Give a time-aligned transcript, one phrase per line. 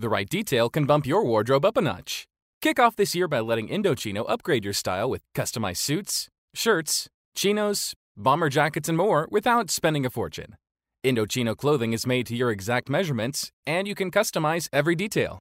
[0.00, 2.26] The right detail can bump your wardrobe up a notch.
[2.62, 7.92] Kick off this year by letting Indochino upgrade your style with customized suits, shirts, chinos,
[8.16, 10.56] bomber jackets, and more without spending a fortune.
[11.04, 15.38] Indochino clothing is made to your exact measurements, and you can customize every detail.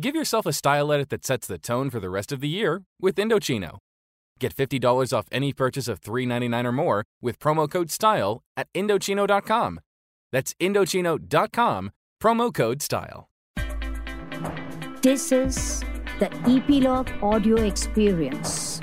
[0.00, 2.82] Give yourself a style edit that sets the tone for the rest of the year
[3.00, 3.78] with Indochino.
[4.40, 9.78] Get $50 off any purchase of $3.99 or more with promo code STYLE at Indochino.com.
[10.32, 11.90] That's Indochino.com,
[12.20, 13.27] promo code STYLE.
[15.00, 15.84] This is
[16.18, 18.80] the Epilogue Audio Experience.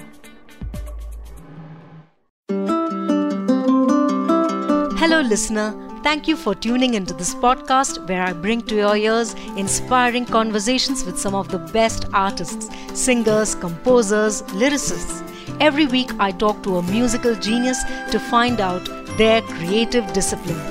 [4.97, 5.73] Hello, listener.
[6.03, 11.03] Thank you for tuning into this podcast where I bring to your ears inspiring conversations
[11.03, 15.21] with some of the best artists, singers, composers, lyricists.
[15.59, 18.85] Every week, I talk to a musical genius to find out
[19.17, 20.61] their creative discipline.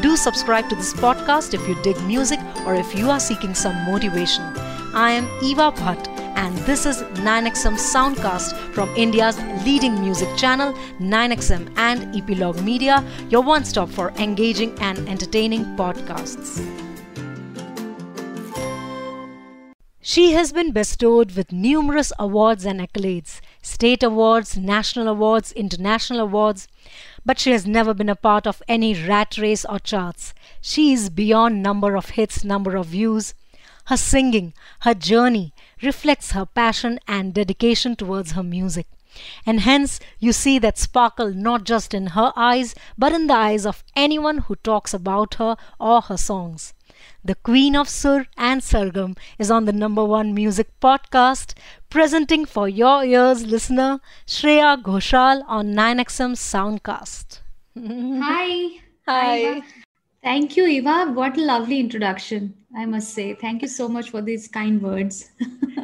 [0.00, 3.76] Do subscribe to this podcast if you dig music or if you are seeking some
[3.84, 4.63] motivation.
[4.96, 11.68] I am Eva Bhatt, and this is 9XM Soundcast from India's leading music channel, 9XM
[11.76, 16.62] and Epilogue Media, your one stop for engaging and entertaining podcasts.
[20.00, 26.68] She has been bestowed with numerous awards and accolades state awards, national awards, international awards,
[27.26, 30.34] but she has never been a part of any rat race or charts.
[30.60, 33.34] She is beyond number of hits, number of views.
[33.86, 38.86] Her singing, her journey reflects her passion and dedication towards her music.
[39.46, 43.64] And hence, you see that sparkle not just in her eyes, but in the eyes
[43.66, 46.74] of anyone who talks about her or her songs.
[47.22, 51.54] The Queen of Sur and Sargam is on the number one music podcast,
[51.90, 57.40] presenting for your ears, listener, Shreya Ghoshal on 9XM Soundcast.
[58.22, 58.80] Hi.
[59.06, 59.38] Hi.
[59.38, 59.83] Eva.
[60.23, 61.11] Thank you, Eva.
[61.13, 63.33] What a lovely introduction, I must say.
[63.33, 65.31] Thank you so much for these kind words.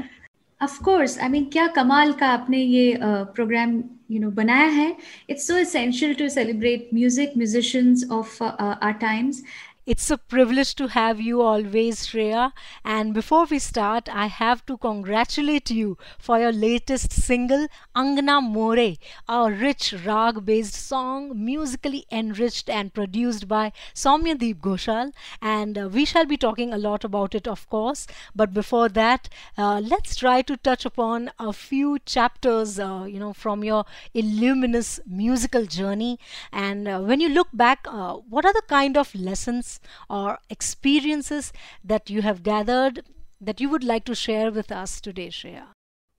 [0.61, 4.95] of course, I mean, क्या कमाल का आपने ये program you know बनाया है.
[5.29, 9.41] It's so essential to celebrate music, musicians of uh, our times,
[9.90, 12.52] it's a privilege to have you always, Shreya.
[12.84, 18.94] And before we start, I have to congratulate you for your latest single, Angna More,
[19.28, 25.12] a rich rag based song, musically enriched and produced by Soumyadeep Ghoshal.
[25.42, 28.06] And uh, we shall be talking a lot about it, of course.
[28.32, 29.28] But before that,
[29.58, 33.84] uh, let's try to touch upon a few chapters, uh, you know, from your
[34.14, 36.20] illuminous musical journey.
[36.52, 41.52] And uh, when you look back, uh, what are the kind of lessons or experiences
[41.84, 43.04] that you have gathered
[43.40, 45.68] that you would like to share with us today, Shreya?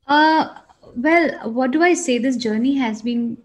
[0.07, 0.55] Uh,
[0.95, 2.17] well, what do I say?
[2.17, 3.37] This journey has been,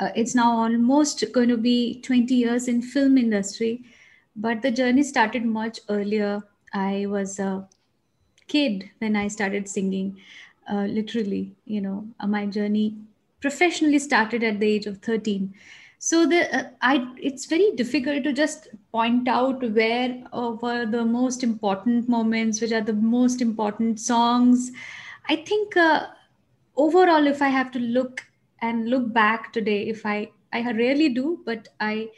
[0.00, 3.84] uh, it's now almost going to be 20 years in film industry,
[4.34, 6.42] but the journey started much earlier.
[6.72, 7.68] I was a
[8.48, 10.18] kid when I started singing,
[10.70, 12.96] uh, literally, you know, uh, my journey
[13.40, 15.52] professionally started at the age of 13
[15.98, 16.92] so the uh, i
[17.28, 22.72] it's very difficult to just point out where uh, were the most important moments which
[22.72, 24.70] are the most important songs.
[25.28, 26.06] I think uh,
[26.76, 28.24] overall if i have to look
[28.60, 32.08] and look back today if i i rarely do but i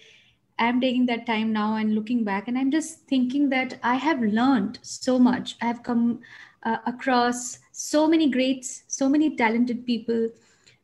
[0.59, 4.20] am taking that time now and looking back and i'm just thinking that i have
[4.22, 5.56] learned so much.
[5.60, 6.20] I have come
[6.62, 10.31] uh, across so many greats so many talented people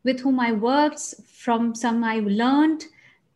[0.05, 2.87] with whom I worked, from some I've learned,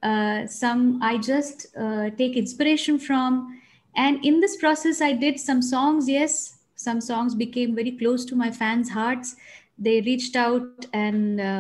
[0.03, 3.61] uh, some I just uh, take inspiration from.
[3.97, 6.09] And in this process, I did some songs.
[6.09, 9.37] Yes, some songs became very close to my fans' hearts.
[9.79, 11.53] They reached out, and uh,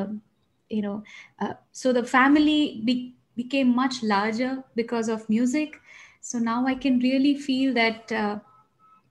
[0.56, 0.88] you know,
[1.28, 1.42] uh,
[1.72, 5.80] so the family be- became much larger because of music.
[6.20, 8.38] So now I can really feel that uh,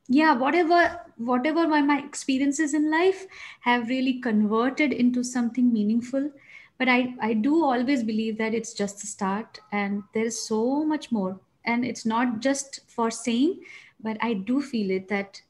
[0.07, 3.25] yeah whatever whatever my, my experiences in life
[3.61, 6.29] have really converted into something meaningful
[6.77, 11.11] but i i do always believe that it's just the start and there's so much
[11.11, 11.39] more.
[11.67, 13.61] And it's not just for saying
[13.99, 15.41] but i do feel it that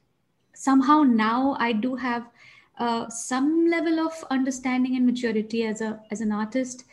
[0.53, 2.30] somehow now i do have
[2.77, 6.86] uh, some level of understanding and maturity as a as an artist.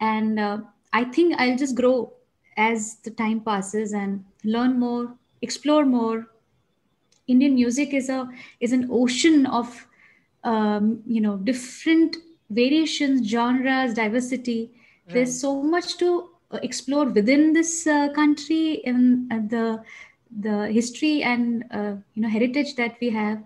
[0.00, 0.58] And uh,
[0.92, 2.12] i think i'll just grow
[2.56, 6.26] as the time passes and learn more explore more.
[7.26, 8.28] Indian music is a
[8.60, 9.86] is an ocean of
[10.44, 12.16] um, you know different
[12.50, 14.70] variations, genres, diversity.
[15.08, 19.82] There's so much to uh, explore within this uh, country and uh, the
[20.40, 23.42] the history and uh, you know heritage that we have.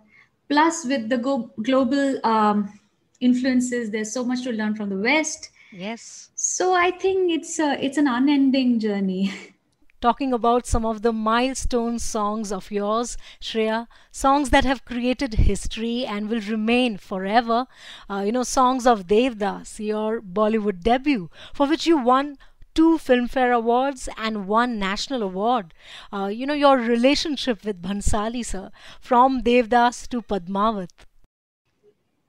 [0.49, 2.73] Plus, with the go- global um,
[3.21, 5.51] influences, there's so much to learn from the West.
[5.73, 6.31] Yes.
[6.35, 9.33] So I think it's a, it's an unending journey.
[10.01, 16.07] talking about some of the milestone songs of yours, Shreya, songs that have created history
[16.07, 17.67] and will remain forever.
[18.09, 22.39] Uh, you know, songs of Devdas, your Bollywood debut, for which you won
[22.75, 25.75] two Filmfare Awards and one National Award.
[26.13, 28.71] Uh, you know, your relationship with Bhansali, sir,
[29.01, 30.91] from Devdas to Padmavat.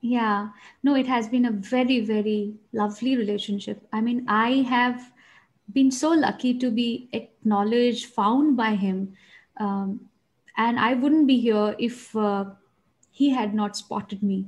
[0.00, 0.48] Yeah,
[0.82, 3.86] no, it has been a very, very lovely relationship.
[3.92, 5.12] I mean, I have
[5.72, 9.14] been so lucky to be acknowledged, found by him.
[9.58, 10.08] Um,
[10.56, 12.44] and I wouldn't be here if uh,
[13.10, 14.46] he had not spotted me.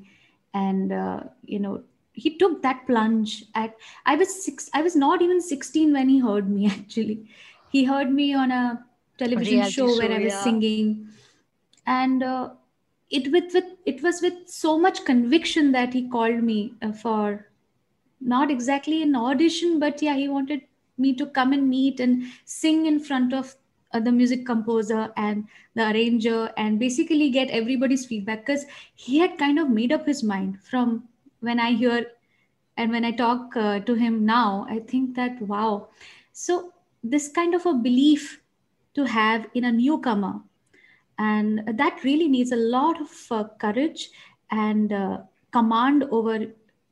[0.54, 1.82] And, uh, you know,
[2.12, 3.74] he took that plunge at,
[4.04, 7.30] I was six, I was not even 16 when he heard me actually.
[7.70, 8.84] He heard me on a
[9.18, 11.08] television show, show, where I was singing.
[11.86, 12.50] And uh,
[13.10, 17.46] it with, with it was with so much conviction that he called me uh, for
[18.20, 20.62] not exactly an audition, but yeah, he wanted
[21.02, 23.54] me to come and meet and sing in front of
[23.92, 25.44] uh, the music composer and
[25.74, 28.64] the arranger and basically get everybody's feedback because
[28.94, 31.04] he had kind of made up his mind from
[31.40, 32.06] when I hear
[32.76, 34.66] and when I talk uh, to him now.
[34.70, 35.88] I think that wow.
[36.32, 36.72] So
[37.04, 38.40] this kind of a belief
[38.94, 40.40] to have in a newcomer
[41.18, 44.10] and that really needs a lot of uh, courage
[44.50, 45.18] and uh,
[45.52, 46.46] command over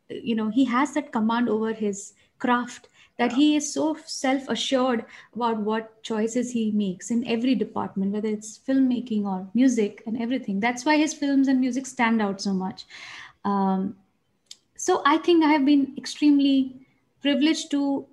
[0.08, 2.88] you know he has that command over his craft
[3.20, 5.04] that he is so self assured
[5.36, 10.58] about what choices he makes in every department, whether it's filmmaking or music and everything.
[10.58, 12.86] That's why his films and music stand out so much.
[13.44, 13.96] Um,
[14.74, 16.76] so I think I have been extremely
[17.20, 18.06] privileged to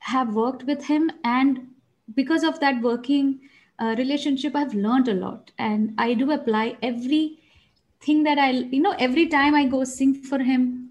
[0.00, 1.12] have worked with him.
[1.22, 1.68] And
[2.16, 3.42] because of that working
[3.78, 5.52] uh, relationship, I've learned a lot.
[5.56, 10.40] And I do apply everything that I, you know, every time I go sing for
[10.40, 10.81] him,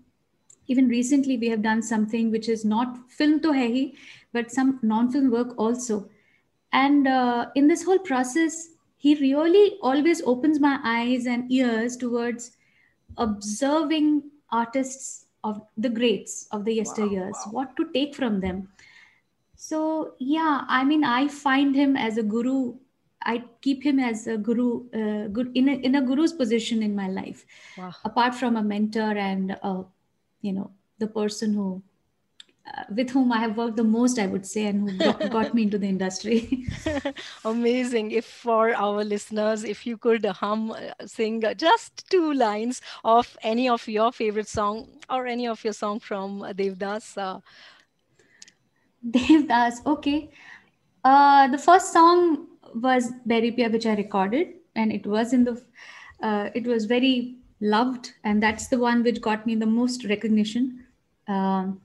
[0.68, 3.94] even recently we have done something which is not film to hai
[4.34, 6.10] but some non-film work also
[6.74, 12.52] and uh, in this whole process he really always opens my eyes and ears towards
[13.18, 14.22] observing
[14.52, 17.52] artists of the greats of the yesteryears wow, wow.
[17.52, 18.68] what to take from them
[19.56, 22.74] so yeah i mean i find him as a guru
[23.24, 26.96] i keep him as a guru uh, good in a, in a guru's position in
[26.96, 27.46] my life
[27.78, 27.92] wow.
[28.06, 29.84] apart from a mentor and a
[30.42, 31.82] you know the person who
[32.68, 35.54] uh, with whom I have worked the most, I would say, and who got, got
[35.54, 36.68] me into the industry.
[37.46, 38.12] Amazing.
[38.12, 43.68] If for our listeners, if you could hum, uh, sing just two lines of any
[43.68, 47.18] of your favorite song or any of your song from Devdas.
[47.18, 47.40] Uh...
[49.10, 50.30] Devdas, okay.
[51.04, 55.62] Uh, the first song was Bairi Piya, which I recorded, and it was in the,
[56.22, 60.85] uh, it was very loved, and that's the one which got me the most recognition.
[61.29, 61.81] Um,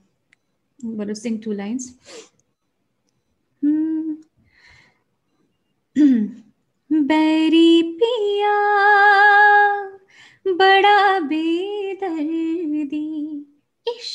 [0.82, 1.96] I'm going to sing two lines.
[6.92, 8.56] बैरी पिया
[10.60, 13.00] बड़ा बेदर्दी
[13.88, 14.10] इश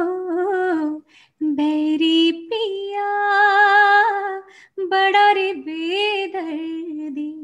[0.00, 0.06] हो
[1.42, 3.10] बैरी पिया
[4.90, 7.35] बड़ा रे बेदर्दी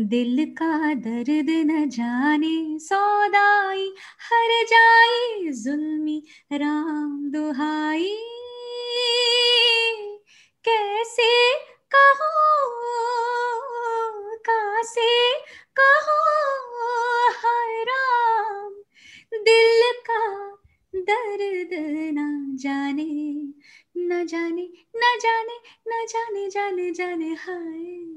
[0.00, 8.16] दिल का दर्द न जाने, सौदाई, हर जाए जुल्मी राम दुहाई।
[10.64, 11.54] कैसे
[11.94, 12.50] कहो,
[14.36, 15.34] कासे
[15.80, 16.20] कहो
[19.34, 20.50] दिल का
[20.94, 21.70] दर्द
[22.18, 23.32] न जाने
[23.96, 25.52] न जाने न जाने
[25.88, 28.10] न जाने जाने जाने, हाय।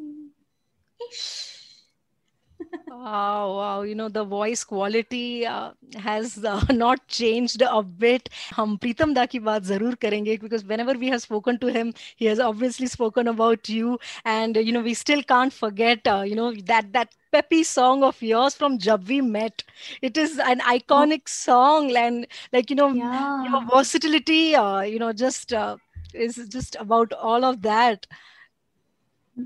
[2.87, 3.81] wow, wow.
[3.81, 8.29] You know, the voice quality uh, has uh, not changed a bit.
[8.51, 12.25] Hum Pritam da ki baat zarur karenge because whenever we have spoken to him, he
[12.25, 13.99] has obviously spoken about you.
[14.25, 18.21] And, you know, we still can't forget, uh, you know, that, that peppy song of
[18.21, 19.63] yours from Jab We Met.
[20.01, 21.95] It is an iconic song.
[21.95, 23.43] And like, you know, yeah.
[23.43, 25.77] your versatility, uh, you know, just uh,
[26.13, 28.07] is just about all of that.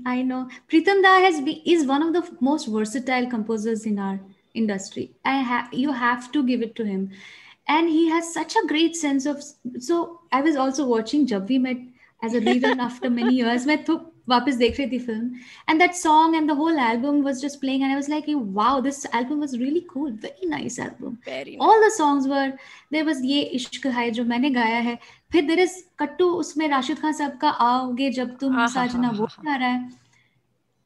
[0.04, 4.20] I know Pritam Da has been, is one of the most versatile composers in our
[4.54, 5.12] industry.
[5.24, 7.10] I have you have to give it to him,
[7.66, 9.42] and he has such a great sense of.
[9.78, 11.78] So I was also watching Jab We Met
[12.22, 13.66] as a rerun after many years.
[14.28, 15.30] वापस देख रही थी film.
[15.68, 18.24] And that song and the whole album was just playing and I was like
[18.56, 21.16] wow this album was really cool very nice album
[21.66, 22.52] all the songs were
[22.92, 24.98] there was ये इश्क है जो मैंने गाया है।
[25.32, 29.56] फिर देयर इज़ कट्टू उसमें राशिद खान साहब का आओगे जब तुम साजना वो गा
[29.56, 29.90] रहा है।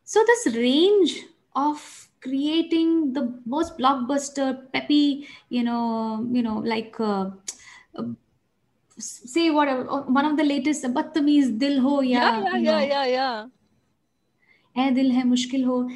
[0.08, 1.14] So this range
[1.56, 1.84] of
[2.22, 3.18] creating the
[3.48, 5.04] most blockbuster peppy
[5.52, 5.78] you know
[6.36, 6.96] you know like
[8.98, 9.68] say what
[10.10, 13.46] one of the latest Badtameez Dil Ho yeah yeah yeah, yeah yeah
[14.76, 15.88] Eh Dil Hai Mushkil Ho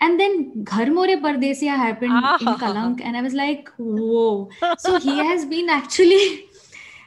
[0.00, 2.38] and then Ghar More Pardesiya happened ah.
[2.40, 6.46] in Kalank and I was like whoa so he has been actually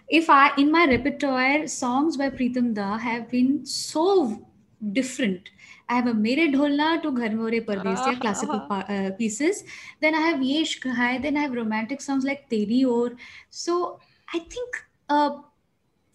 [0.07, 4.45] if I in my repertoire songs by Pritam Da have been so
[4.91, 5.49] different
[5.87, 9.63] I have a Mere Dholna to Ghar More Pardesiya classical uh, pieces.
[10.01, 11.19] Then I have Yeh Ishq Hai.
[11.19, 13.11] Then I have romantic songs like Teri Ore.
[13.51, 13.99] So
[14.33, 15.37] I think uh,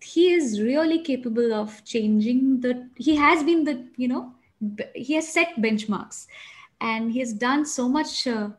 [0.00, 2.88] he is really capable of changing the.
[2.97, 4.35] He has been the you know
[4.94, 6.26] he has set benchmarks,
[6.80, 8.26] and he has done so much.
[8.26, 8.50] Uh,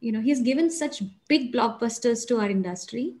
[0.00, 3.14] you know he has given such big blockbusters to our industry.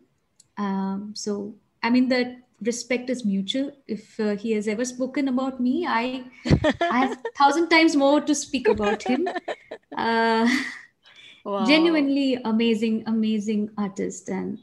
[0.56, 3.72] Um, so I mean the respect is mutual.
[3.86, 6.24] If uh, he has ever spoken about me, I
[6.90, 9.28] I have thousand times more to speak about him.
[9.96, 10.48] Uh,
[11.44, 11.64] wow.
[11.66, 14.58] Genuinely amazing, amazing artist, and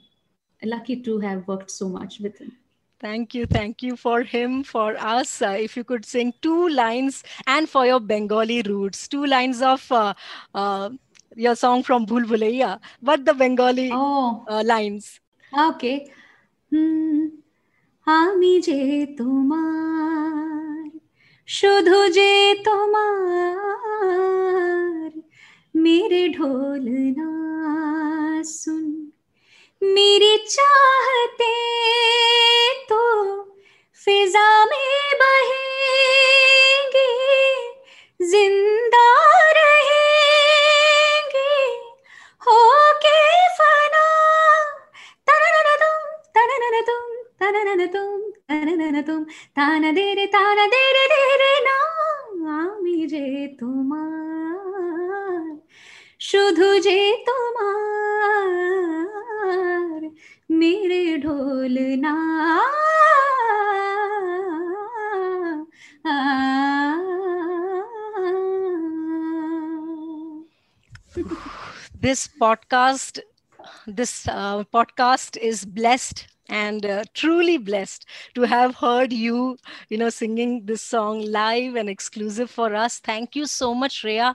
[0.64, 2.52] lucky to have worked so much with him.
[3.00, 3.46] Thank you.
[3.46, 5.42] Thank you for him, for us.
[5.42, 9.92] Uh, if you could sing two lines and for your Bengali roots, two lines of
[9.92, 10.16] uh,
[10.56, 10.90] uh,
[11.36, 14.44] your song from Bhool Bhulaiyaa, but the Bengali oh.
[14.48, 15.20] Uh, lines.
[15.70, 16.10] Okay.
[18.06, 18.82] আমি যে
[19.18, 20.90] তোমার
[21.58, 22.32] শুধু যে
[22.68, 23.58] তোমার
[25.84, 26.86] মেরে ঢোল
[27.20, 27.30] না
[29.82, 31.50] मेरे चाहते
[32.90, 33.00] तो
[34.02, 37.10] फिजा में बहेंगे,
[38.22, 39.08] ज़िंदा
[39.58, 41.54] रहेंगे।
[42.42, 42.58] हो
[43.58, 44.06] फना
[45.78, 46.06] तुम
[46.36, 47.08] तन तुम
[47.42, 48.20] तनन तुम
[48.50, 49.24] तनन तुम
[49.56, 51.78] ताना दे रे ताना दे रे दे रे ना
[52.82, 54.18] मुझे तुम्हार।
[56.29, 57.73] শুধু যে তোমার
[60.59, 62.17] মেরে ঢোল না
[72.05, 73.21] this podcast
[73.87, 79.57] this uh, podcast is blessed and uh, truly blessed to have heard you
[79.89, 84.35] you know singing this song live and exclusive for us thank you so much Shreya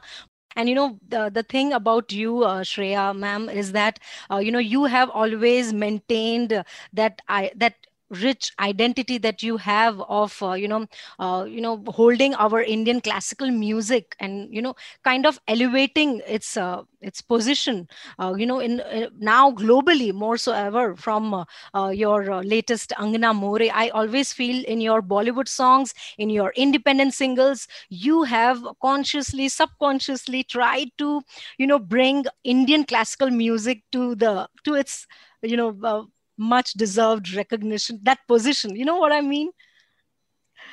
[0.56, 3.98] and you know the, the thing about you uh, shreya ma'am is that
[4.30, 7.74] uh, you know you have always maintained that i that
[8.20, 10.86] rich identity that you have of uh, you know
[11.18, 16.56] uh, you know holding our indian classical music and you know kind of elevating its
[16.56, 17.88] uh, its position
[18.18, 23.34] uh, you know in uh, now globally more so ever from uh, your latest angna
[23.34, 23.60] more.
[23.72, 30.42] I always feel in your bollywood songs in your independent singles you have consciously subconsciously
[30.44, 31.22] tried to
[31.58, 35.06] you know bring indian classical music to the to its
[35.42, 38.74] you know much deserved recognition that position.
[38.76, 39.50] You know what i mean?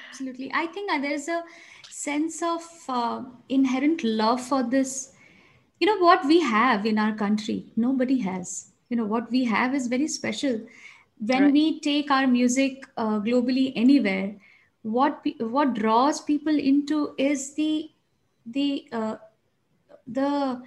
[0.10, 0.52] Absolutely.
[0.54, 1.44] I think there's a
[1.90, 5.14] sense of uh, inherent love for this.
[5.80, 7.72] You know what we have in our country?
[7.76, 8.72] Nobody has.
[8.90, 10.62] You know what we have is very special.
[11.20, 11.54] When right.
[11.54, 14.36] we take our music uh, globally anywhere
[14.82, 17.92] what what draws people into is the
[18.46, 19.16] the uh,
[20.08, 20.62] the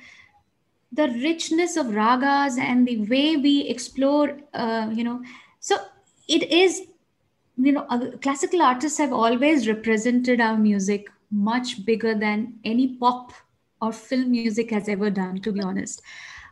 [0.93, 5.23] the richness of ragas and the way we explore uh, you know
[5.61, 5.77] so
[6.29, 6.83] it is
[7.57, 13.33] you know uh, classical artists have always represented our music much bigger than any pop
[13.81, 15.97] or film music has ever done to be honest.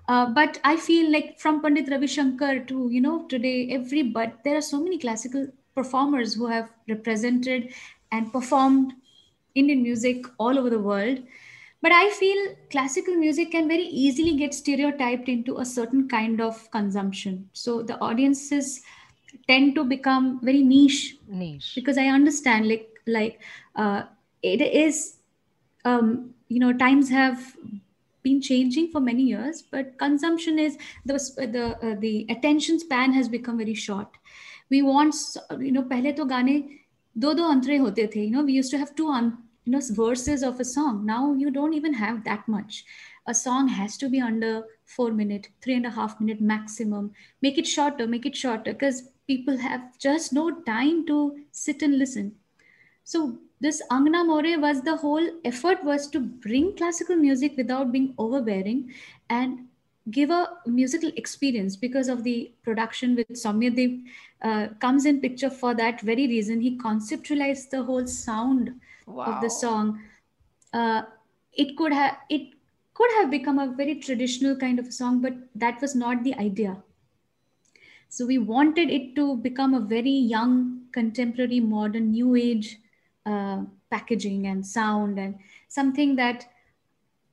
[0.09, 4.39] Uh, but i feel like from pandit ravi shankar to you know today every but
[4.45, 7.69] there are so many classical performers who have represented
[8.11, 8.93] and performed
[9.55, 11.19] indian music all over the world
[11.83, 16.71] but i feel classical music can very easily get stereotyped into a certain kind of
[16.71, 17.49] consumption.
[17.53, 18.83] So the audiences
[19.49, 21.17] tend to become very niche.
[21.29, 21.73] Niche.
[21.75, 23.41] Because i understand like like
[23.77, 24.03] uh,
[24.43, 25.17] it is
[25.85, 27.57] um, you know times have
[28.23, 31.15] been changing for many years but consumption is the
[31.57, 34.09] the uh, the attention span has become very short.
[34.71, 35.15] We want
[35.59, 36.57] you know pehle to gaane
[37.19, 39.39] do do antre hote the you know we used to have two un-
[39.71, 41.07] you know verses of a song.
[41.07, 42.85] Now you don't even have that much.
[43.27, 47.13] A song has to be under four minute three and a half minute maximum.
[47.41, 51.99] Make it shorter make it shorter because people have just no time to sit and
[51.99, 52.33] listen.
[53.05, 58.15] So this angna more was the whole effort was to bring classical music without being
[58.19, 58.93] overbearing
[59.29, 59.67] and
[60.11, 64.05] give a musical experience because of the production with Soumyadeep
[64.43, 66.61] uh, comes in picture for that very reason.
[66.61, 68.73] He conceptualized the whole sound
[69.11, 69.25] wow.
[69.27, 70.01] of the song
[70.73, 71.03] uh,
[71.53, 72.55] it could have it
[72.95, 76.35] could have become a very traditional kind of a song but that was not the
[76.35, 76.77] idea
[78.11, 82.79] So we wanted it to become a very young, contemporary, modern, new age
[83.25, 85.37] uh, packaging and sound and
[85.69, 86.47] something that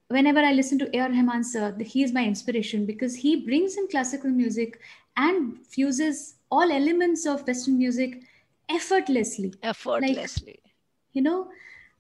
[0.10, 1.10] whenever I listen to A.R.
[1.10, 4.80] Rahman sir, he is my inspiration because he brings in classical music
[5.16, 8.22] and fuses all elements of Western music
[8.70, 9.54] effortlessly.
[9.64, 10.60] Effortlessly.
[10.64, 10.67] Like,
[11.18, 11.40] you know,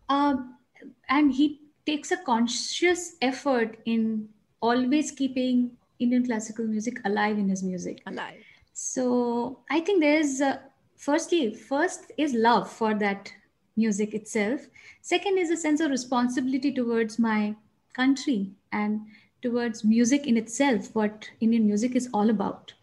[0.10, 0.36] uh,
[1.10, 4.30] and he takes a conscious effort in
[4.62, 8.02] always keeping Indian classical music alive in his music.
[8.06, 8.44] Alive.
[8.74, 10.58] So I think there's, uh,
[10.96, 13.32] firstly, first is love for that
[13.76, 14.68] music itself.
[15.02, 17.56] Second is a sense of responsibility towards my
[17.94, 19.02] country and
[19.42, 22.74] towards music in itself, what Indian music is all about.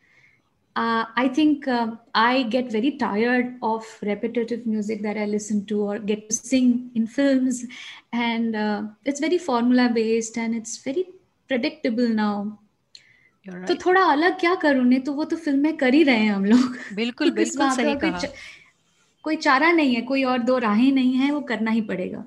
[0.76, 5.82] Uh, I think uh, I get very tired of repetitive music that I listen to
[5.82, 7.64] or get to sing in films.
[8.12, 11.06] And uh, it's very formula based and it's very
[11.48, 12.58] predictable now.
[13.46, 13.66] Right.
[13.66, 16.32] तो थोड़ा अलग क्या करूँ नहीं तो वो तो film में कर ही रहे हैं
[16.32, 18.28] हम लोग बिल्कुल बिल्कुल सही कहा कोई,
[19.22, 22.24] कोई चारा नहीं है कोई और दो राहें नहीं है वो करना ही पड़ेगा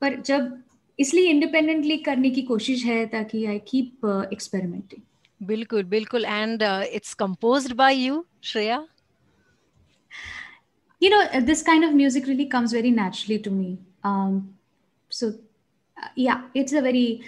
[0.00, 0.62] पर जब
[0.98, 5.02] इसलिए इंडिपेंडेंटली करने की कोशिश है ताकि आई कीप एक्सपेरिमेंटिंग
[5.42, 6.24] Bilkul, बिल्कुल.
[6.24, 8.86] And it's composed by you Shreya
[11.02, 13.68] you know uh, this kind of music really comes very naturally to me.
[14.04, 14.34] Um,
[15.08, 17.22] so uh, yeah it's a very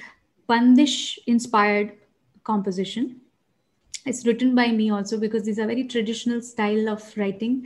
[0.48, 1.92] Bandish inspired
[2.44, 3.20] composition.
[4.04, 7.56] It's written by me also because these are very traditional style of writing.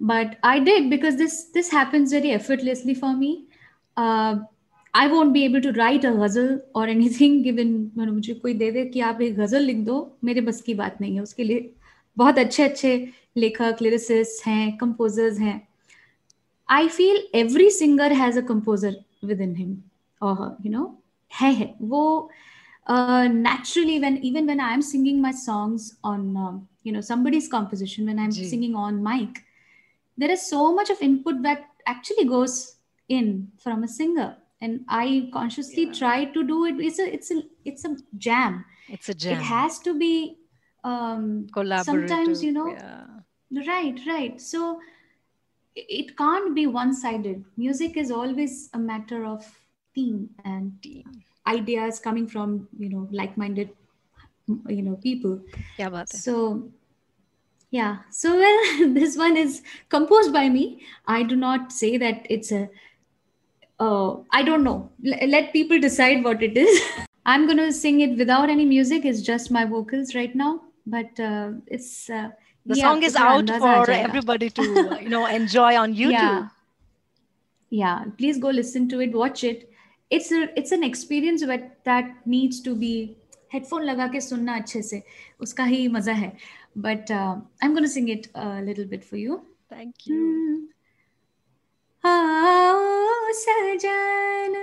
[0.00, 3.32] But i did because this this happens very effortlessly for me.
[3.96, 4.36] Uh,
[4.94, 8.84] I want be able to write a ghazal or anything given मुझे कोई दे दे
[8.84, 11.70] कि आप एक गज़ल लिख दो मेरे बस की बात नहीं है उसके लिए
[12.16, 12.92] बहुत अच्छे अच्छे
[13.36, 15.60] लेखक लिरिसिस्ट हैं कंपोजर्स हैं
[16.68, 18.96] I feel every singer has a composer
[19.40, 19.76] within him
[20.20, 20.94] or you know
[21.32, 22.30] है है वो
[22.88, 28.18] naturally when even when i'm singing my songs on uh, you know somebody's composition when
[28.18, 28.48] i'm Gee.
[28.48, 29.42] singing on mic
[30.18, 32.76] there is so much of input that actually goes
[33.10, 35.92] in from a singer and i consciously yeah.
[35.92, 36.74] try to do it.
[36.78, 38.64] It's a it's a it's a jam.
[38.88, 39.32] It's a jam.
[39.32, 40.36] it has to be
[40.84, 41.46] um
[41.82, 43.06] sometimes you know yeah.
[43.66, 44.40] right right.
[44.40, 44.80] So
[45.74, 47.44] it can't be one-sided.
[47.56, 49.46] Music is always a matter of
[49.94, 51.04] team and team.
[51.46, 53.70] ideas coming from you know like-minded
[54.68, 55.40] you know people.
[55.78, 56.70] Yeah but so
[57.70, 57.98] yeah.
[58.10, 60.82] So well this one is composed by me.
[61.06, 62.68] I do not say that it's a
[63.79, 64.89] uh, I don't know.
[65.05, 66.81] L- let people decide what it is.
[67.25, 69.05] I'm going to sing it without any music.
[69.05, 70.61] It's just my vocals right now.
[70.85, 72.09] But uh, it's.
[72.09, 72.29] Uh,
[72.67, 76.11] the yeah, song is out for everybody to you know enjoy on YouTube.
[76.11, 76.47] Yeah.
[77.69, 79.69] yeah, please go listen to it, watch it.
[80.09, 83.17] It's a it's an experience that that needs to be
[83.53, 85.01] headphone लगा के सुनना अच्छे से
[85.41, 86.31] उसका ही मजा है
[86.75, 89.43] but uh, I'm going to sing it a little bit for you.
[93.32, 94.54] सजन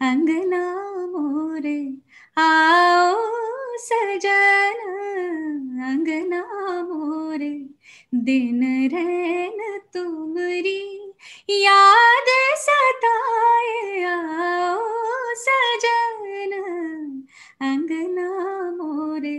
[0.00, 0.64] अंगना
[1.12, 1.78] मोरे
[2.38, 4.78] आओ। सजन
[5.84, 6.42] अंगना
[6.82, 7.50] मोरे,
[8.14, 9.58] दिन रैन
[9.94, 10.82] तुमरी।
[11.50, 14.86] याद सताए आओ
[15.34, 16.52] सजन
[17.60, 18.28] अंगना
[18.70, 19.38] मोरे,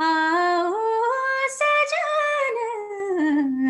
[0.00, 0.72] आओ
[1.48, 2.56] सजन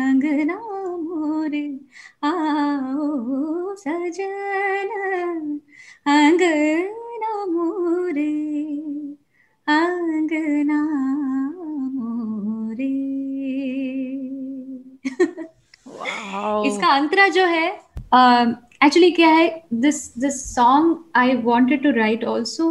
[0.07, 0.59] अंगना
[0.97, 1.79] मोरे,
[2.23, 4.89] आओ सजन
[6.07, 8.33] अंगना मोरे।
[9.68, 10.82] अंगना
[11.94, 12.90] मोरे
[16.68, 17.66] इसका अंतरा जो है
[18.84, 22.70] एक्चुअली uh, क्या है this this song I wanted to write also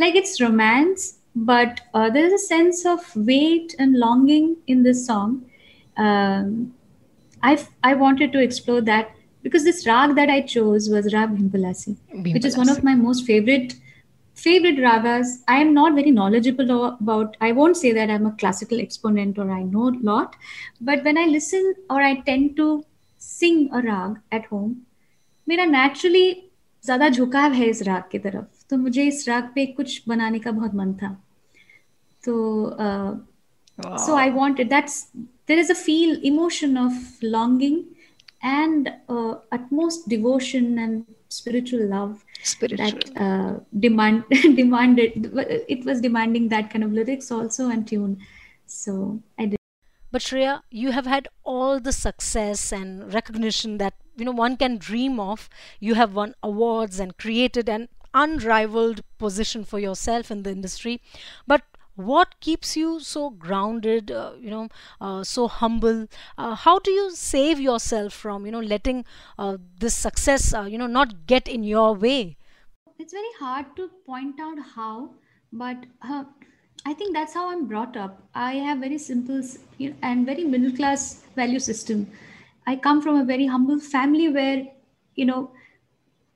[0.00, 5.00] like it's romance but uh, there is a sense of weight and longing in this
[5.06, 5.32] song
[5.96, 6.52] um,
[7.42, 9.10] I I wanted to explore that
[9.44, 11.96] because this rag that I chose was Rag Bhimpalasi,
[12.32, 13.74] which is one of my most favorite
[14.34, 15.42] favorite ragas.
[15.48, 17.36] I am not very knowledgeable about.
[17.40, 20.36] I won't say that I'm a classical exponent or I know a lot,
[20.80, 22.84] but when I listen or I tend to
[23.18, 24.74] sing a rag at home,
[25.48, 26.26] मेरा naturally
[26.84, 30.50] ज़्यादा झुकाव है इस राग की तरफ तो मुझे इस राग पे कुछ बनाने का
[30.50, 31.08] बहुत मन था
[32.24, 32.34] तो
[34.06, 35.06] so I wanted that's
[35.48, 37.74] there is a feel emotion of longing
[38.42, 42.91] and uh, utmost devotion and spiritual love spiritual.
[42.91, 45.31] that uh, demand demanded
[45.67, 48.19] it was demanding that kind of lyrics also and tune.
[48.65, 49.57] So i did.
[50.11, 54.77] But shreya you have had all the success and recognition that you know one can
[54.77, 55.49] dream of.
[55.79, 61.01] You have won awards and created an unrivaled position for yourself in the industry.
[61.47, 61.63] But
[62.05, 64.67] what keeps you so grounded uh, you know
[64.99, 66.07] uh, so humble?
[66.37, 69.05] Uh, how do you save yourself from you know letting
[69.37, 72.37] uh, this success uh, you know not get in your way?
[72.99, 75.11] It's very hard to point out how
[75.51, 76.23] but uh,
[76.85, 78.21] i think that's how i'm brought up.
[78.33, 79.41] I have very simple
[80.01, 82.09] and very middle class value system.
[82.65, 84.65] I come from a very humble family where
[85.15, 85.51] you know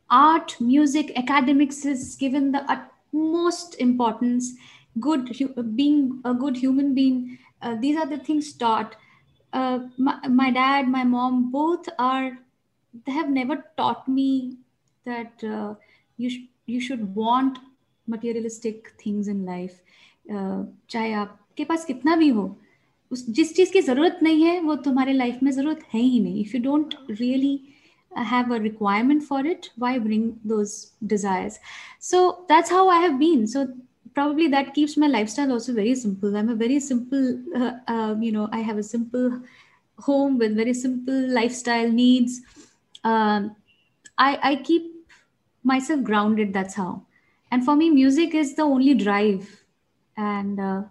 [0.09, 4.53] art music academics is given the utmost importance
[4.98, 5.30] good
[5.76, 8.96] being a good human being uh, these are the things taught
[9.52, 12.38] uh, my, my dad my mom both are
[13.06, 14.56] they have never taught me
[15.04, 15.74] that uh,
[16.16, 17.58] you sh- you should want
[18.06, 19.80] materialistic things in life
[20.30, 22.44] uh, चाहे आपके पास कितना भी हो
[23.12, 26.40] उस जिस चीज़ की ज़रूरत नहीं है वो तुम्हारे लाइफ में ज़रूरत है ही नहीं
[26.44, 27.58] if you don't really
[28.28, 30.70] have a requirement for it why bring those
[31.10, 31.58] desires
[32.00, 33.60] so that's how i have been so
[34.15, 36.35] probably that keeps my lifestyle also very simple.
[36.37, 39.41] I'm a very simple uh, uh, you know i have a simple
[39.99, 42.41] home with very simple lifestyle needs.
[43.03, 43.55] Um,
[44.17, 44.91] I, I keep
[45.63, 47.05] myself grounded that's how.
[47.51, 49.63] And for me music is the only drive.
[50.17, 50.83] And uh,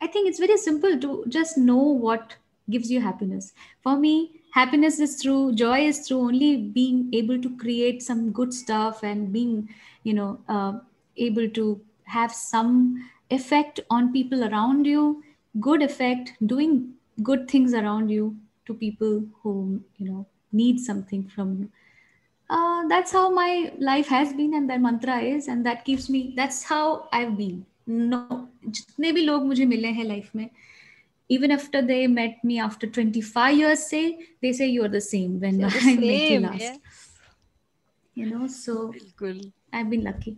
[0.00, 2.36] i think it's very simple to just know what
[2.68, 3.52] gives you happiness.
[3.82, 8.52] For me happiness is through joy is through only being able to create some good
[8.54, 9.68] stuff and being
[10.02, 10.80] you know uh,
[11.16, 15.22] able to have some effect on people around you
[15.60, 16.92] good effect doing
[17.22, 21.68] good things around you to people who you know need something from you
[22.50, 26.32] uh, that's how my life has been and that mantra is and that keeps me
[26.36, 30.50] that's how i've been no jitne log mujhe mile hain life mein
[31.36, 34.04] even after they met me after 25 years say
[34.42, 36.76] they say you're the same when the i same, met you last yeah.
[38.20, 39.40] you know so Bilkul.
[39.72, 40.36] i've been lucky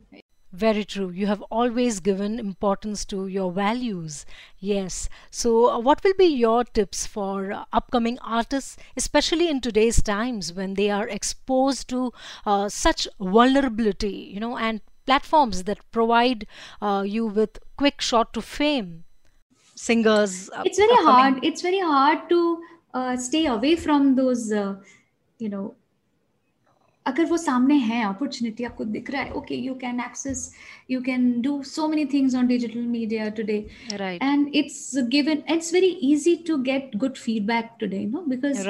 [0.52, 1.10] very true.
[1.10, 4.24] You have always given importance to your values.
[4.58, 5.08] Yes.
[5.30, 10.52] So, uh, what will be your tips for uh, upcoming artists, especially in today's times
[10.52, 12.12] when they are exposed to
[12.46, 16.46] uh, such vulnerability, you know, and platforms that provide
[16.80, 19.04] uh, you with quick shot to fame?
[19.74, 20.50] Singers.
[20.50, 21.14] Uh, it's very upcoming.
[21.34, 21.44] hard.
[21.44, 22.62] It's very hard to
[22.94, 25.76] uh, stay away from those, you know,
[27.08, 30.50] अगर वो सामने हैं opportunity आपको दिख रहा है okay you can access
[30.90, 33.58] you can do so many things on digital media today
[33.92, 38.68] and it's given it's very easy to get good feedback today no because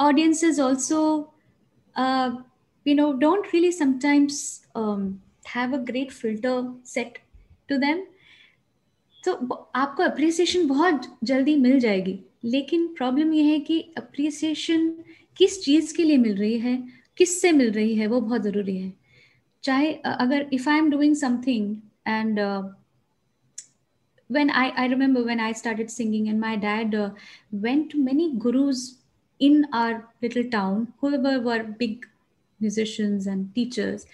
[0.00, 1.00] audience is also
[2.86, 4.42] you know don't really sometimes
[5.56, 7.18] have a great filter set
[7.68, 8.04] to them
[9.24, 9.32] तो
[9.74, 14.88] आपको appreciation बहुत जल्दी मिल जाएगी। लेकिन problem यह है कि appreciation
[15.36, 16.95] किस चीज़ के लिए मिल रही है?
[17.16, 18.92] किससे मिल रही है, वो बहुत ज़रूरी है।
[19.64, 21.76] चाहे अगर if I am doing something
[22.06, 22.40] and
[24.30, 26.94] when I I remember when I started singing and my dad
[27.54, 28.90] went many gurus
[29.40, 32.04] in our little town who're big
[32.60, 34.06] musicians and teachers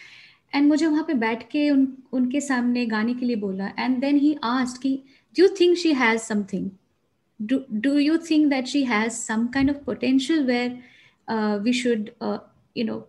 [0.55, 4.17] and मुझे वहाँ पे बैठ के उन, उनके सामने गाने के लिए बोला एंड देन
[4.17, 4.97] ही आस्ट कि
[5.37, 6.71] do think she has something
[7.73, 10.79] do you think that she has some kind of potential where
[11.63, 12.11] we should
[12.75, 13.07] you know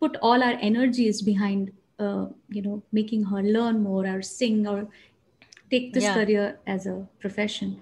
[0.00, 4.88] put all our energies behind uh, you know making her learn more or sing or
[5.70, 6.14] take this yeah.
[6.14, 7.80] career as a profession.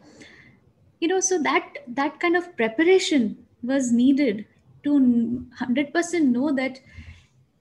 [1.00, 4.44] You know so that that kind of preparation was needed
[4.84, 6.80] to 100% know that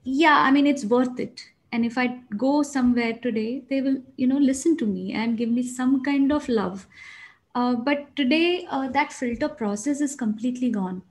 [0.04, 1.46] yeah i mean it's worth it.
[1.72, 2.04] And if i
[2.42, 6.32] go somewhere today they will you know listen to me and give me some kind
[6.32, 6.88] of love.
[7.56, 11.02] Uh, but today uh, that filter process is completely gone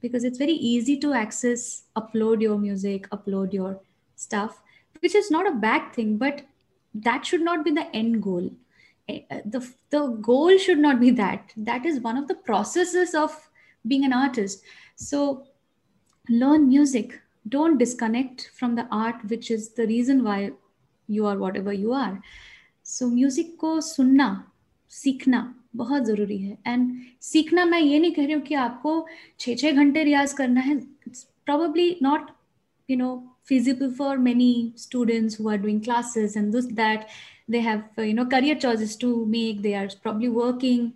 [0.00, 3.80] because it's very easy to access, upload your music, upload your
[4.16, 4.62] stuff,
[5.00, 6.42] which is not a bad thing, but
[6.94, 8.50] that should not be the end goal.
[9.08, 11.52] Eh, eh, the, the goal should not be that.
[11.56, 13.48] That is one of the processes of
[13.86, 14.62] being an artist.
[14.96, 15.46] So
[16.28, 17.20] learn music.
[17.48, 20.52] Don't disconnect from the art, which is the reason why
[21.06, 22.22] you are whatever you are.
[22.82, 24.44] So music ko sunna,
[24.90, 29.05] सीखना बहुत ज़रूरी है। And सीखना मैं ये नहीं कह रही हूँ कि आपको
[29.39, 30.77] छः छः घंटे रियाज करना है।
[31.45, 32.29] Probably not
[32.89, 33.15] you know
[33.47, 37.05] feasible for many students who are doing classes and this that
[37.51, 40.89] they have you know career choices to make they are probably working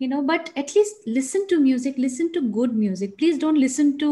[0.00, 4.10] you know but at least listen to music listen to good music please don't listen to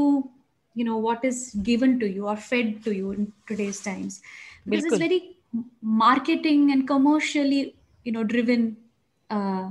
[0.76, 4.20] you know what is given to you or fed to you in today's times
[4.68, 5.20] this is very
[6.02, 8.74] marketing and commercially you know driven
[9.30, 9.70] uh,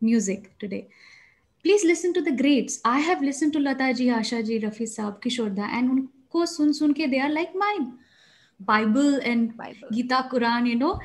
[0.00, 0.88] music today.
[1.62, 2.80] Please listen to the greats.
[2.84, 6.72] I have listened to Lata ji, Asha ji, Rafi Saab, Kishore Da, and unko sun
[6.72, 7.78] sun ke they are like my
[8.60, 9.88] Bible and Bible.
[9.92, 11.00] Gita, Quran, you know.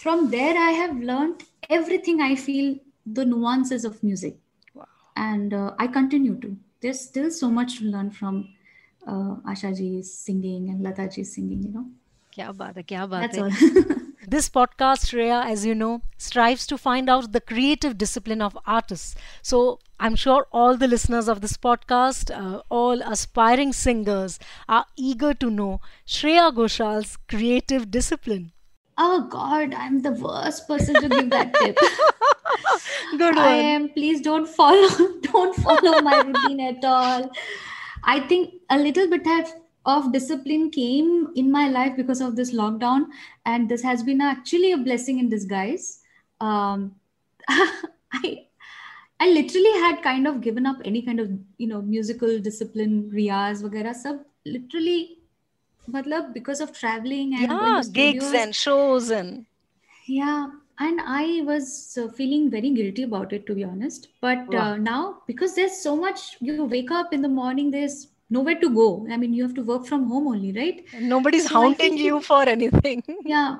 [0.00, 4.36] from there I have learned everything I feel the nuances of music.
[4.74, 4.86] Wow.
[5.16, 6.56] And uh, I continue to.
[6.80, 8.48] There's still so much to learn from
[9.06, 11.86] uh, Ashaji's singing and Lataji's singing, you know.
[12.36, 13.96] Kya baat hai, kya baat That's all.
[14.30, 19.14] this podcast, Shreya, as you know, strives to find out the creative discipline of artists.
[19.42, 24.38] So I'm sure all the listeners of this podcast, uh, all aspiring singers,
[24.68, 28.52] are eager to know Shreya Ghoshal's creative discipline
[28.98, 31.78] oh god i'm the worst person to give that tip
[33.18, 33.38] good one.
[33.38, 34.88] i am please don't follow
[35.22, 37.30] don't follow my routine at all
[38.02, 39.52] i think a little bit of,
[39.87, 43.05] of discipline came in my life because of this lockdown
[43.45, 45.99] and this has been actually a blessing in disguise
[46.39, 46.95] um,
[47.49, 48.45] i
[49.23, 53.63] I literally had kind of given up any kind of you know musical discipline, riyaz,
[53.63, 55.19] वगैरह सब literally
[55.89, 59.45] matlab, because of traveling and yeah, gigs and shows and
[60.07, 60.47] yeah
[60.79, 64.59] and i was uh, feeling very guilty about it to be honest but wow.
[64.59, 68.70] uh, now because there's so much you wake up in the morning there's nowhere to
[68.70, 69.06] go.
[69.10, 70.84] I mean you have to work from home only right?
[71.00, 73.02] Nobody's so haunting you for anything.
[73.24, 73.58] Yeah.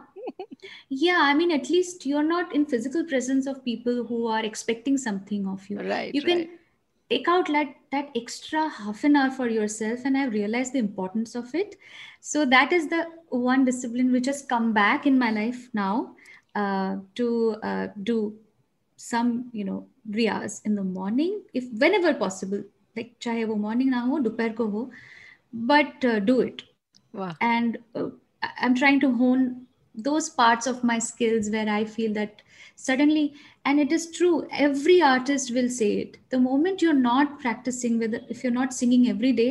[0.88, 4.98] Yeah i mean at least you're not in physical presence of people who are expecting
[4.98, 5.78] something of you.
[5.80, 6.50] Right you can right.
[7.10, 11.34] take out that that extra half an hour for yourself and i've realized the importance
[11.34, 11.76] of it.
[12.20, 16.14] So that is the one discipline which has come back in my life now
[16.54, 18.34] uh, to uh, do
[18.96, 22.62] some you know riyaz in the morning if whenever possible
[22.98, 24.90] like चाहे वो morning ना हो दोपहर को हो
[25.70, 26.62] but do it
[27.42, 29.48] and I am trying to hone
[29.94, 32.42] those parts of my skills where I feel that
[32.78, 33.30] suddenly
[33.66, 34.30] and it is true
[34.60, 38.72] every artist will say it the moment you are not practising with if you not
[38.72, 39.50] singing every day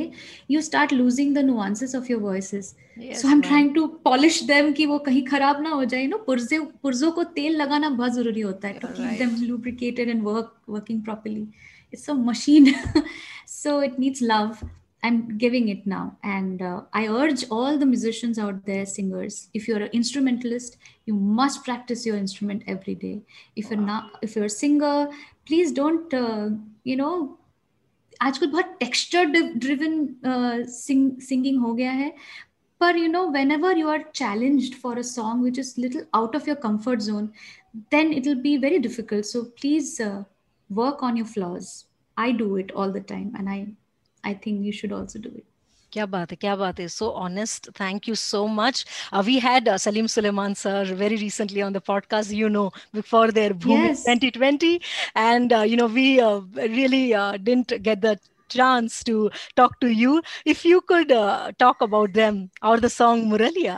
[0.51, 4.71] you start losing the nuances of your voice so I am trying to polish them
[4.73, 8.41] कि वो कहीं खराब ना हो जाए no पुरजे पुरजों को तेल लगाना बहुत ज़रूरी
[8.41, 11.47] होता है to keep them lubricated and work working properly
[11.90, 12.74] it's a machine
[13.46, 14.62] so it needs love
[15.04, 16.16] I'm giving it now.
[16.22, 21.14] And uh, I urge all the musicians out there, singers, if you're an instrumentalist, you
[21.14, 23.22] must practice your instrument every day.
[23.56, 25.10] If you're not, if you're a singer,
[25.44, 26.50] please don't, uh,
[26.84, 27.38] you know,
[28.22, 29.24] आजकल बहुत texture
[29.58, 29.94] driven
[30.70, 32.10] singing हो गया है
[32.80, 36.36] पर you know whenever you are challenged for a song which is little out
[36.36, 37.28] of your comfort zone
[37.94, 40.16] then it will be very difficult so please uh,
[40.68, 41.86] work on your flaws
[42.16, 43.60] i do it all the time and i
[44.24, 45.44] I think you should also do it.
[45.92, 49.68] क्या बात है क्या बात है so honest thank you so much uh, we had
[49.68, 54.04] uh, Salim Suleiman sir very recently on the podcast you know before their boom yes.
[54.04, 54.80] 2020
[55.24, 56.40] and uh, you know we uh,
[56.78, 61.82] really uh, didn't get the chance to talk to you if you could uh, talk
[61.82, 63.76] about them or the song Muralia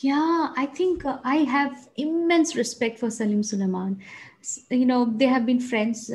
[0.00, 4.00] yeah I think I have immense respect for Salim Sulaiman
[4.70, 6.08] you know they have been friends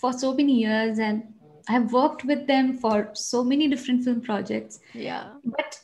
[0.00, 1.22] for so many years and
[1.68, 4.80] I've worked with them for so many different film projects.
[4.92, 5.30] Yeah.
[5.44, 5.78] But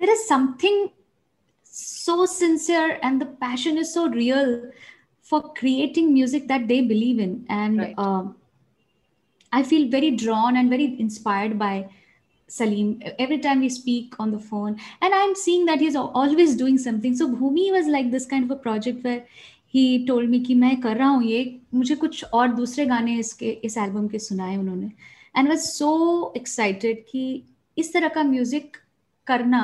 [0.00, 0.90] there is something
[1.62, 4.70] so sincere and the passion is so real
[5.22, 7.46] for creating music that they believe in.
[7.48, 7.94] And right.
[7.98, 8.36] um,
[9.52, 11.88] I feel very drawn and very inspired by
[12.48, 14.78] Salim every time we speak on the phone.
[15.02, 17.14] And I'm seeing that he's always doing something.
[17.14, 19.22] So Bhumi was like this kind of a project where
[19.74, 21.40] he told me कि मैं कर रहा हूँ ये
[21.74, 24.90] मुझे कुछ और दूसरे गाने इसके इस एल्बम के सुनाए उन्होंने
[25.36, 25.90] एंड वाज सो
[26.36, 27.24] एक्साइटेड कि
[27.76, 28.76] इस तरह का म्यूज़िक
[29.26, 29.60] करना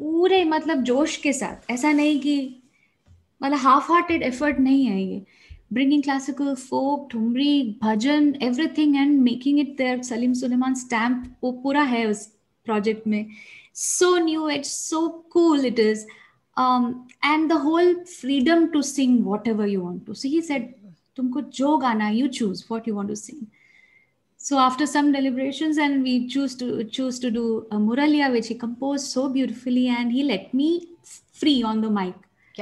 [0.00, 2.38] पूरे मतलब जोश के साथ ऐसा नहीं कि
[3.42, 5.24] मतलब हाफ़ हार्टेड एफर्ट नहीं है ये
[5.70, 11.28] bringing classical, folk, thumri, bhajan, everything and making it their Salim Sulaiman stamp.
[11.42, 12.06] वो पूरा है
[12.66, 13.28] project में.
[13.72, 16.06] So new age, so cool it is.
[16.56, 20.14] Um, and the whole freedom to sing whatever you want to.
[20.14, 20.74] So he said,
[21.16, 23.46] तुमको जो you choose what you want to sing.
[24.36, 28.54] So after some deliberations, and we choose to choose to do a Muralia, which he
[28.54, 30.88] composed so beautifully, and he let me
[31.32, 32.14] free on the mic,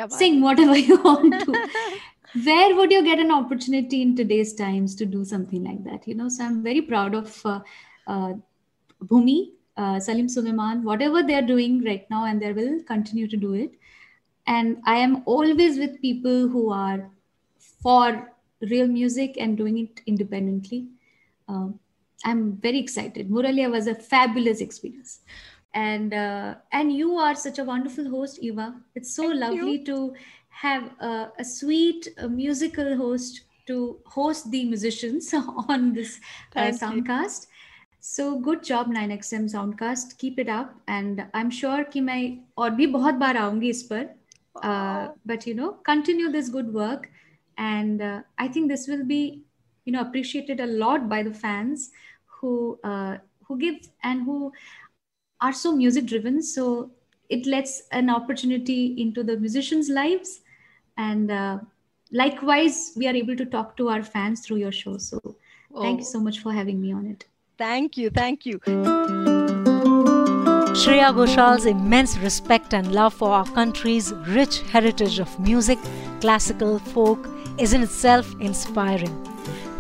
[0.09, 1.69] sing whatever you want to.
[2.45, 6.07] Where would you get an opportunity in today's times to do something like that?
[6.07, 7.61] You know, so I'm very proud of uh,
[8.07, 8.35] uh,
[9.05, 13.55] Bhumi, uh, Salim Sulaiman, whatever they're doing right now, and they will continue to do
[13.55, 13.73] it.
[14.47, 17.11] And i am always with people who are
[17.83, 20.89] for real music and doing it independently.
[21.49, 21.81] Um,
[22.25, 23.31] i'm very excited.
[23.31, 25.21] Muralia was a fabulous experience.
[25.75, 28.75] And uh, and you are such a wonderful host eva.
[28.95, 29.85] It's so Thank lovely you.
[29.85, 30.15] to
[30.56, 35.34] have a, a sweet a musical host to host the musicians
[35.68, 36.20] on this
[36.56, 37.48] uh, soundcast
[38.00, 42.88] so good job 9xm soundcast keep it up and i'm sure कि मैं और भी
[42.88, 44.10] बहुत बार आऊंगी इस पर
[44.64, 47.10] uh, but you know continue this good work
[47.58, 49.44] and uh, i think this will be
[49.86, 51.90] you know appreciated a lot by the fans
[52.26, 54.52] who uh, who give and who
[55.42, 56.92] are so music driven so
[57.30, 60.42] it lets an opportunity into the musicians lives
[60.97, 61.59] and uh,
[62.13, 65.83] likewise we are able to talk to our fans through your show so oh.
[65.83, 67.25] thank you so much for having me on it
[67.59, 68.59] thank you thank you
[70.77, 75.79] Shreya Ghoshal's immense respect and love for our country's rich heritage of music,
[76.21, 77.27] classical, folk,
[77.59, 79.27] is in itself inspiring.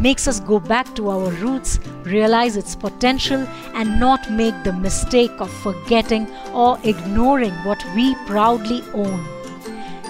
[0.00, 5.32] Makes us go back to our roots, realize its potential, and not make the mistake
[5.38, 9.35] of forgetting or ignoring what we proudly own.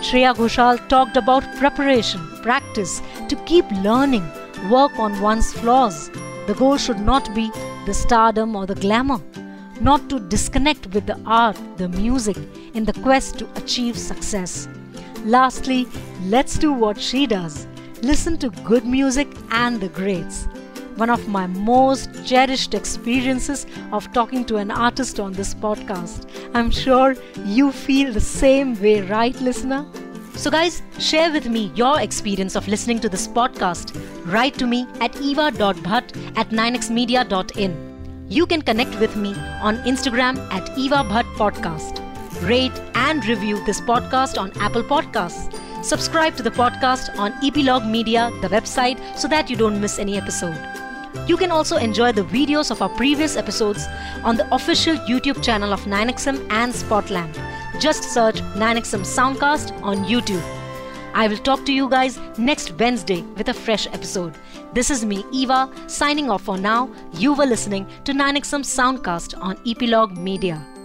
[0.00, 4.26] Shreya Ghoshal talked about preparation, practice, to keep learning,
[4.70, 6.10] work on one's flaws.
[6.46, 7.50] The goal should not be
[7.86, 9.20] the stardom or the glamour
[9.80, 12.36] not to disconnect with the art, the music,
[12.74, 14.68] in the quest to achieve success.
[15.24, 15.86] Lastly,
[16.24, 17.66] let's do what she does
[18.02, 20.46] listen to good music and the greats.
[20.96, 26.26] One of my most cherished experiences of talking to an artist on this podcast.
[26.54, 29.86] I'm sure you feel the same way, right, listener?
[30.36, 33.94] So, guys, share with me your experience of listening to this podcast.
[34.30, 38.26] Write to me at eva.bhatt at 9xmedia.in.
[38.28, 41.04] You can connect with me on Instagram at Eva
[41.36, 42.02] Podcast.
[42.42, 45.54] Rate and review this podcast on Apple Podcasts.
[45.84, 50.16] Subscribe to the podcast on Epilogue Media, the website, so that you don't miss any
[50.16, 50.75] episode.
[51.26, 53.86] You can also enjoy the videos of our previous episodes
[54.24, 57.34] on the official YouTube channel of 9XM and Spotlamp.
[57.80, 60.44] Just search 9XM Soundcast on YouTube.
[61.14, 64.34] I will talk to you guys next Wednesday with a fresh episode.
[64.74, 66.90] This is me, Eva, signing off for now.
[67.14, 70.75] You were listening to 9XM Soundcast on Epilogue Media.